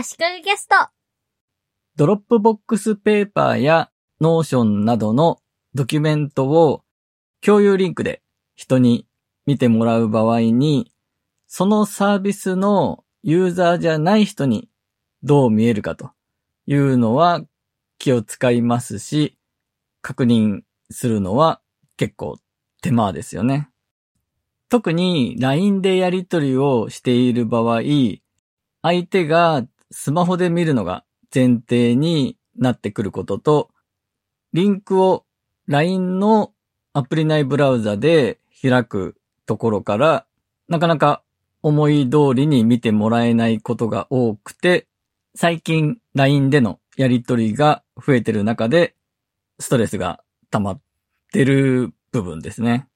[0.00, 0.76] 足利ゲスト。
[1.96, 5.40] ドロップボックスペーパーやノーションなどの
[5.74, 6.84] ドキュメントを
[7.40, 8.22] 共有リンクで
[8.54, 9.08] 人に
[9.44, 10.92] 見てもらう場合に、
[11.48, 14.68] そのサービスのユーザーじゃない人に
[15.24, 16.12] どう見えるかと
[16.66, 17.42] いうのは
[17.98, 19.36] 気を使いますし、
[20.00, 20.60] 確認
[20.92, 21.60] するのは
[21.96, 22.38] 結構
[22.82, 23.68] 手間ですよね。
[24.68, 27.82] 特に LINE でやり取りをしている場合、
[28.80, 33.70] 相手がスマホで見るのが前提になってくることと、
[34.52, 35.24] リンクを
[35.66, 36.52] LINE の
[36.92, 39.16] アプリ内ブラウザで開く
[39.46, 40.26] ところから、
[40.68, 41.22] なかなか
[41.62, 44.86] 思い通りに見てもらえないことが多くて、
[45.34, 48.94] 最近 LINE でのやり取りが増えてる中で、
[49.60, 50.80] ストレスが溜まっ
[51.32, 52.88] てる部分ですね。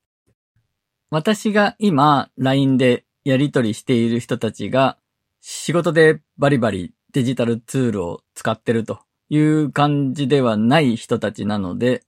[1.11, 4.97] 私が今 LINE でやり取りしている人たちが
[5.45, 12.05] 仕事でバリバリデジタルツールを使ってるという感じではない人たちなので、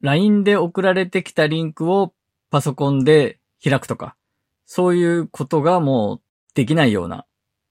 [0.00, 2.14] LINE で送られてきたリンクを
[2.50, 4.16] パソコンで開くとか、
[4.64, 6.20] そういうことがもう
[6.54, 7.26] できないような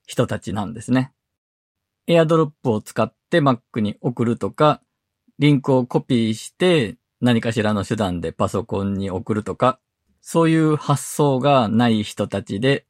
[0.06, 1.11] 人たちなんですね。
[2.08, 4.81] AirDrop を使って Mac に送るとか、
[5.39, 9.80] リンクをコピーして何かしらの手段でパソコンに送るとか、
[10.22, 12.86] そういう発想がない人たちで、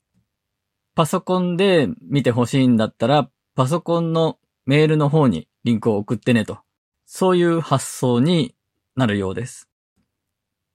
[0.96, 6.60] パソコンで見てほしいんだったら、パソコンのメールの方にリンクを送ってねと。
[7.06, 8.56] そういう発想に
[8.96, 9.70] なるようです。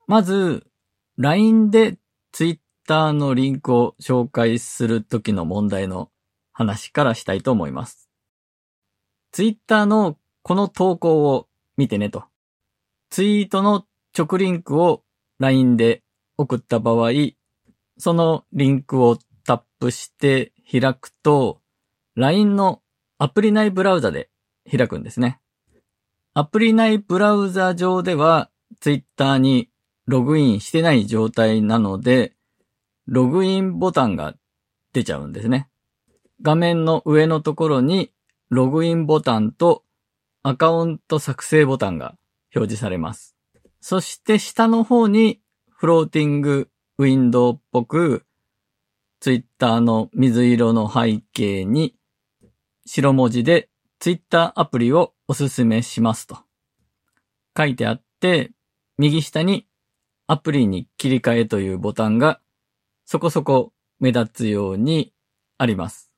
[0.06, 0.66] まず、
[1.16, 1.98] LINE で
[2.32, 6.10] Twitter のリンクを紹介するときの問題の
[6.52, 8.10] 話からしたいと思います。
[9.32, 11.48] Twitter のこの投稿を
[11.78, 12.24] 見てねと。
[13.08, 15.02] ツイートの直リンクを
[15.38, 16.02] LINE で
[16.36, 17.10] 送った場合、
[17.96, 19.18] そのリンクを
[19.50, 21.60] タップして開くと、
[22.14, 22.82] LINE の
[23.18, 24.30] アプリ内ブラウザで
[24.70, 25.40] 開くんですね。
[26.34, 28.48] アプリ内ブラウザ上では
[28.78, 29.68] Twitter に
[30.06, 32.36] ログインしてない状態なので、
[33.06, 34.36] ログインボタンが
[34.92, 35.68] 出ちゃうんですね。
[36.42, 38.12] 画面の上のところに
[38.50, 39.82] ログインボタンと
[40.44, 42.14] アカウント作成ボタンが
[42.54, 43.34] 表示されます。
[43.80, 48.24] そして下の方にフローティングウィンドウっぽく、
[49.20, 51.94] ツイッターの水色の背景に
[52.86, 56.38] 白文字でツイッターアプリをおすすめしますと
[57.56, 58.52] 書いてあって、
[58.96, 59.66] 右下に
[60.26, 62.40] アプリに切り替えというボタンが
[63.04, 65.12] そこそこ目立つように
[65.58, 66.10] あります。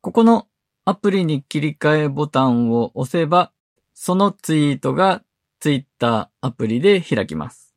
[0.00, 0.46] ここの
[0.84, 3.50] アプリに切り替えボタンを押せば、
[3.92, 5.24] そのツイートが
[5.58, 7.74] ツイッターアプリで開きます。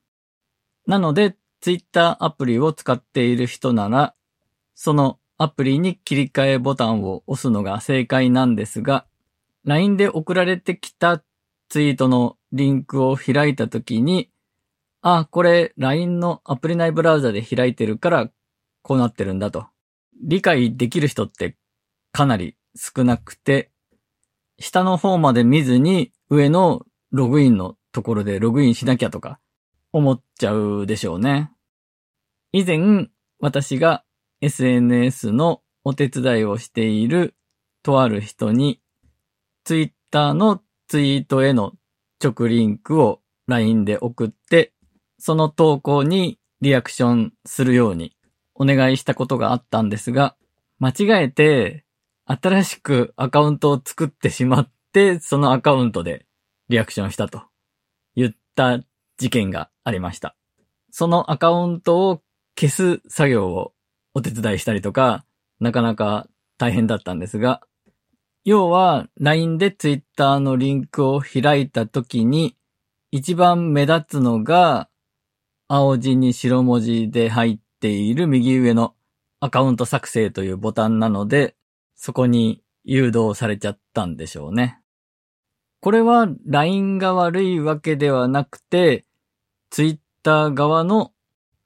[0.85, 4.13] なので、ツイッターアプリを使っている人なら、
[4.81, 9.05] そのアプリに切り替えボタンを押すのが正解なんですが、
[9.65, 11.21] LINE で送られてきた
[11.67, 14.29] ツイートのリンクを開いたときに、
[15.01, 18.29] あ、これ LINE のアプリ内ブラウザで開いてるから
[18.81, 19.67] こうなってるんだと。
[20.23, 21.57] 理解できる人って
[22.13, 23.71] かなり少なくて、
[24.59, 29.41] 下の方まで見ずに上のログインのところでログインしなきゃとか、
[29.91, 31.51] 思っちゃうでしょうね。
[32.53, 33.09] 以前、
[33.41, 34.05] 私が
[34.41, 37.35] SNS のお手伝いをしている
[37.83, 38.81] とある人に、
[39.63, 41.73] Twitter のツイートへの
[42.23, 44.73] 直リンクを LINE で送って、
[45.17, 48.15] その投稿にリアクションするように
[48.55, 50.35] お願いしたことがあったんですが、
[50.79, 51.85] 間違えて
[52.25, 56.25] 新しくアカウントを作ってしまって、そのアカウントで
[56.69, 57.43] リアクションしたと
[58.15, 58.79] 言った
[59.17, 60.35] 事件がありました。
[60.91, 62.21] そのアカウントを
[62.57, 63.73] 消す作業を
[64.13, 65.25] お手伝いしたりとか、
[65.59, 66.27] なかなか
[66.57, 67.61] 大変だったんですが、
[68.45, 72.55] 要は LINE で Twitter のリンクを開いた時に
[73.11, 74.89] 一番目立つのが
[75.67, 78.95] 青字に白文字で入っている右上の
[79.39, 81.55] アカウント作成というボタンなので、
[81.95, 84.79] そこに誘導されちゃったんでしょうね。
[85.81, 89.05] これは LINE が悪いわけではなくて、
[89.69, 91.13] ツイッター側の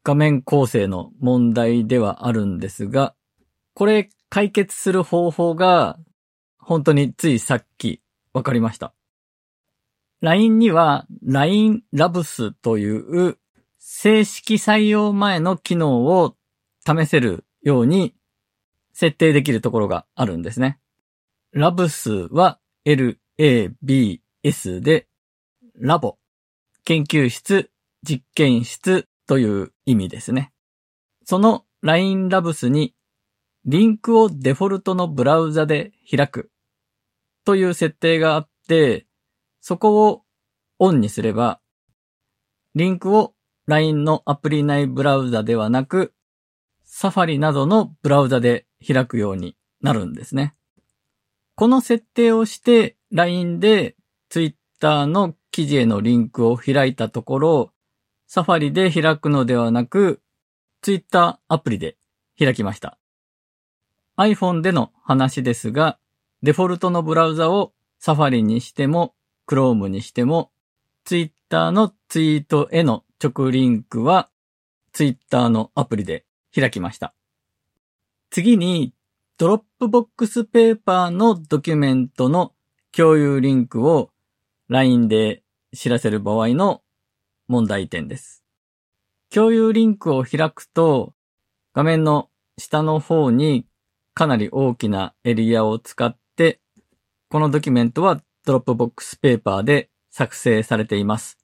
[0.03, 3.15] 画面構成の問題ではあるんですが、
[3.73, 5.97] これ解決する方法が
[6.57, 8.01] 本当についさっき
[8.33, 8.93] わかりました。
[10.21, 13.37] LINE には LINE Labs という
[13.79, 16.35] 正式採用前の機能を
[16.85, 18.15] 試せるように
[18.93, 20.79] 設定できるところがあるんですね。
[21.55, 24.19] Labs は LABS
[24.81, 25.07] で
[25.75, 26.17] ラボ、
[26.85, 27.69] 研究室、
[28.03, 30.51] 実験室という意味ですね。
[31.25, 32.95] その LINE Labs に
[33.65, 36.51] リンクをデフォルトのブラウザで開く
[37.45, 39.05] という設定があって、
[39.61, 40.23] そこを
[40.79, 41.61] オンにすれば、
[42.75, 43.33] リンクを
[43.67, 46.13] LINE のアプリ内ブラウザではなく、
[46.83, 50.55] サファリなどのブラウザで開くようになるんですね。
[51.55, 53.95] この設定をして LINE で
[54.29, 57.73] Twitter の記事へのリンクを開いたところ、
[58.35, 60.19] サファリで開くのではなく、
[60.81, 61.97] Twitter アプリで
[62.39, 62.97] 開きました。
[64.17, 65.99] iPhone での話ですが、
[66.41, 69.13] デフォルトのブラウザをサファリにしても、
[69.47, 70.49] Chrome にしても、
[71.05, 74.31] Twitter のツイートへの直リンクは、
[74.93, 76.25] Twitter のアプリで
[76.55, 77.13] 開きました。
[78.31, 78.95] 次に、
[79.37, 82.55] Dropbox Paper のドキュメントの
[82.97, 84.09] 共有リンクを
[84.69, 86.82] LINE で知らせる場合の
[87.53, 88.43] 問題点です。
[89.31, 91.13] 共有リンクを開くと、
[91.73, 93.67] 画面の下の方に
[94.15, 96.59] かなり大きなエリアを使って、
[97.29, 101.37] このドキュメントは Dropbox Paper で作成されています。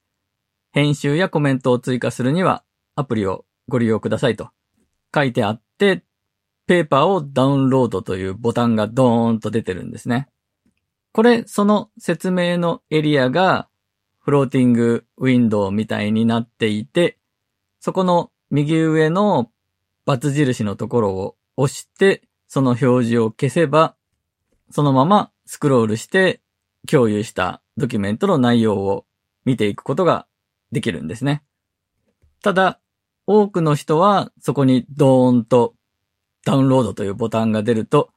[0.72, 2.64] 編集やコメントを追加するには
[2.96, 4.50] アプリをご利用くださいと
[5.14, 6.04] 書いてあって、
[6.66, 10.28] ペーパーをダウンロードというボタンがドーンと出てるんですね。
[11.12, 13.69] これ、その説明のエリアが
[14.20, 17.18] フローティングウィンドウみたいになっていて、
[17.80, 19.50] そこの右上の
[20.04, 23.96] バツ印のところを押して、その表示を消せば、
[24.70, 26.40] そのままスクロールして
[26.88, 29.06] 共有したドキュメントの内容を
[29.44, 30.26] 見ていくことが
[30.70, 31.42] できるんですね。
[32.42, 32.80] ただ、
[33.26, 35.74] 多くの人はそこにドーンと
[36.44, 38.10] ダウンロードというボタンが出ると、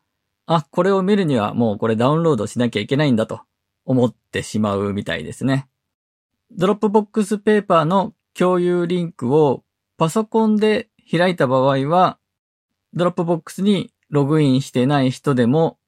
[0.46, 3.42] あ、これを見るにはもうこれダウンロードしなきゃいけないんだと
[3.86, 5.68] 思ってしまうみたいですね。
[6.56, 9.64] Dropbox Paper の共有リンクを
[9.98, 12.20] パソコンで開いた場合は、
[12.94, 15.80] Dropbox にログインしてない人でも、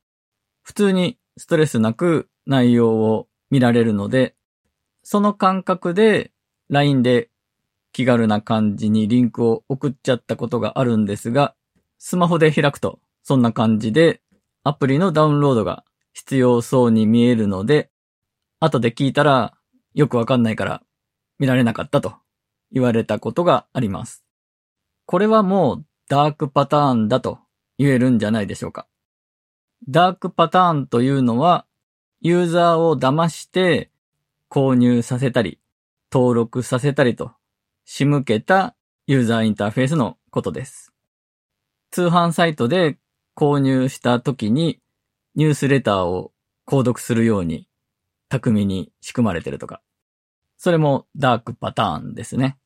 [0.64, 4.36] 普通にストレスなく内容を見られるので、
[5.04, 6.32] その感覚で
[6.70, 7.30] LINE で
[7.92, 11.54] 気軽な感じにリンクを送っちゃったことがあるんですが、
[12.00, 14.22] スマホで開くとそんな感じで
[14.64, 15.84] アプリのダウンロードが
[16.14, 17.92] 必要そうに見えるので、
[18.60, 19.54] 後で聞いたら
[19.96, 20.84] よくわかんないから
[21.40, 22.16] 見られなかったと
[22.72, 24.24] 言われたことがあります。
[25.06, 27.40] これはもうダークパターンだと
[27.78, 28.88] 言えるんじゃないでしょうか。
[29.88, 31.66] ダークパターンというのは、
[32.22, 33.92] ユーザーを騙して
[34.50, 35.60] 購入させたり、
[36.12, 37.32] 登録させたりと
[37.86, 38.76] 仕向けた
[39.08, 40.94] ユーザーインターフェースのことです。
[41.92, 42.98] 通販サイトで
[43.36, 44.82] 購入した時に
[45.36, 46.32] ニュースレターを
[46.66, 47.68] 購読するように
[48.30, 49.82] 巧みに仕組まれてるとか。
[50.58, 52.58] それもダークパターンですね。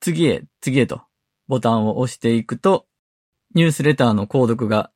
[0.00, 1.02] 次へ、次へと
[1.48, 2.86] ボタンを押していくと、
[3.54, 4.90] ニュースレターの購読が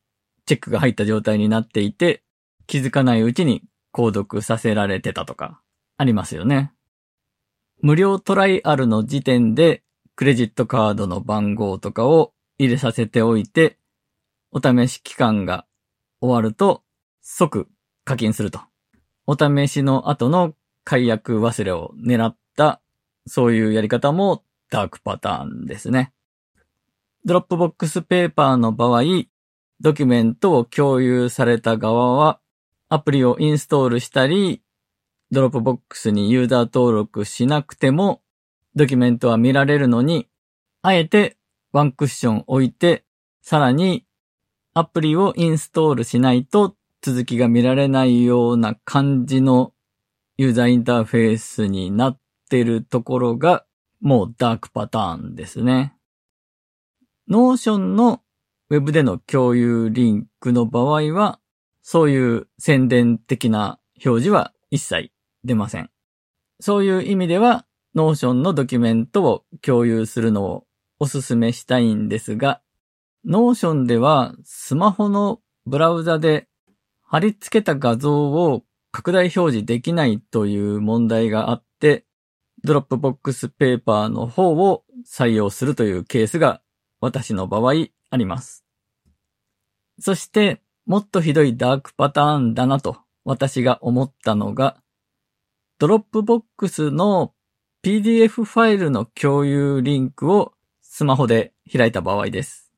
[0.45, 2.23] チェックが入った状態になっていて、
[2.67, 5.61] 気づかないうちに購読させられてたとか、
[5.97, 6.71] ありますよね。
[7.81, 9.83] 無料トライアルの時点で、
[10.15, 13.77] クレジットカードの番号とかを入れさせておいて、
[14.51, 15.65] お試し期間が
[16.21, 16.83] 終わると、
[17.21, 17.67] 即
[18.05, 18.61] 課金すると。
[19.27, 20.53] お試しの後の
[20.85, 22.79] 解約忘れを狙った、
[23.27, 26.13] そういうやり方もダークパターンですね。
[27.25, 29.03] Dropbox Paper の場合、
[29.81, 32.39] ドキュメントを共有された側は、
[32.87, 34.61] アプリをインストールしたり、
[35.31, 38.21] Dropbox にユーザー登録しなくても、
[38.75, 40.29] ドキュメントは見られるのに、
[40.83, 41.37] あえて
[41.71, 43.03] ワンクッション置いて、
[43.41, 44.05] さらに
[44.75, 49.71] アプリをインストールしないと続きが見られないような感じの
[50.37, 53.65] ユーザーインターフェースになってるところが
[54.01, 55.95] もうダークパターンですね。
[57.27, 58.21] Notion の
[58.69, 61.39] ウェブでの共有リンクの場合は、
[61.81, 65.11] そういう宣伝的な表示は一切
[65.43, 65.89] 出ません。
[66.59, 70.65] そういう意味では、 Notion のドキュメントを共有するのを
[70.99, 72.61] お勧めしたいんですが、
[73.23, 76.47] Notion ではスマホのブラウザで
[77.01, 78.64] 貼り付けた画像を
[78.95, 82.05] 拡大表示できないという問題があって、
[82.63, 86.61] Dropbox Paper の方を採用するというケースが
[87.01, 87.73] 私の場合
[88.09, 88.63] あります。
[89.99, 94.77] そして、もっとひどいダークパターンだなと私が思ったのが、
[95.77, 97.33] Dropbox の
[97.83, 102.71] PDF ファイルの共有リンクをスマホで開いた場合です。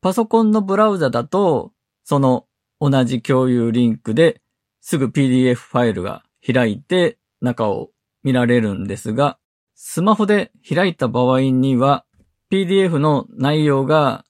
[0.00, 1.72] パソコンのブラウザだと、
[2.04, 2.46] その
[2.78, 4.40] 同じ共有リンクで
[4.86, 7.88] すぐ PDF ファイルが開いて中を
[8.22, 9.38] 見られるんですが、
[9.74, 12.04] スマホで開いた場合には
[12.50, 14.26] PDF の内容が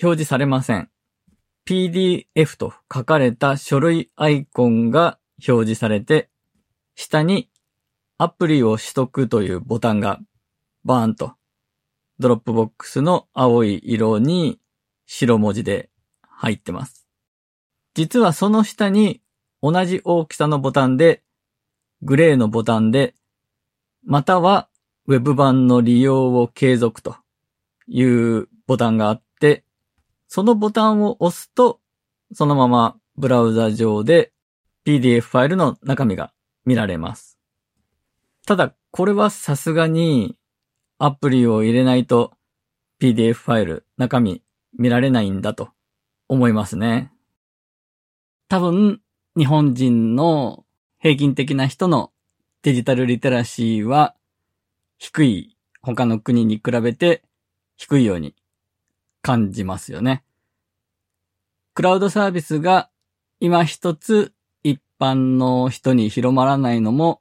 [0.00, 0.90] 表示されません。
[1.66, 6.30] PDF と書かれた書類アイコンが表示されて、
[6.94, 7.50] 下に
[8.16, 10.20] アプリを取得というボタンが
[10.84, 11.32] バーンと
[12.20, 14.60] Dropbox の青い色に
[15.06, 15.90] 白文字で
[16.22, 17.08] 入ってます。
[17.94, 19.20] 実はその下に
[19.62, 21.22] 同じ大きさのボタンで、
[22.02, 23.14] グレーのボタンで、
[24.04, 24.68] または
[25.08, 27.16] Web 版の利用を継続と
[27.86, 29.64] いうボタンがあって、
[30.28, 31.80] そのボタンを押すと、
[32.32, 34.32] そのままブラウザ上で
[34.84, 36.32] PDF ファイルの中身が
[36.64, 37.38] 見られます。
[38.46, 40.36] ただ、これはさすがに
[40.98, 42.32] アプリを入れないと
[43.00, 44.42] PDF ファイル中身
[44.78, 45.70] 見られないんだと
[46.28, 47.12] 思いますね。
[48.48, 49.00] 多分、
[49.36, 50.64] 日本人の
[50.98, 52.10] 平均的な人の
[52.62, 54.14] デジタルリテラシーは
[54.96, 57.22] 低い他の国に比べて
[57.76, 58.34] 低いように
[59.20, 60.24] 感じますよね。
[61.74, 62.88] クラウドサービスが
[63.38, 67.20] 今一つ一般の人に広まらないのも、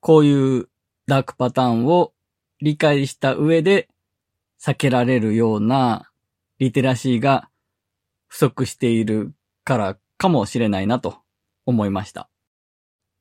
[0.00, 0.68] こういう
[1.06, 2.12] ダークパターンを
[2.60, 3.88] 理解した上で
[4.60, 6.10] 避けられるような
[6.58, 7.48] リテラシーが
[8.26, 11.18] 不足しているからかもしれないなと
[11.66, 12.30] 思いました。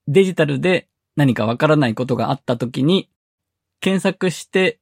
[0.08, 3.10] デジタルで何かわからないことがあった時に
[3.80, 4.80] 検索して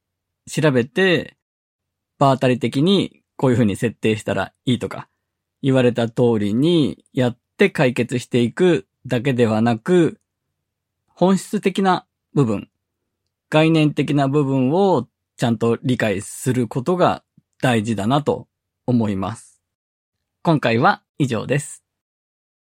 [0.49, 1.37] 調べて
[2.19, 5.07] 場当たり的にこういうふうに設定したらいいとか
[5.61, 10.19] 言われた通りにやって解決していくだけではなく
[11.07, 12.69] 本質的な部分
[13.49, 17.23] 概念的な部分をちゃんと理解することが
[17.61, 18.47] 大事だなと
[18.87, 19.61] 思います。
[20.41, 21.82] 今回は以上です。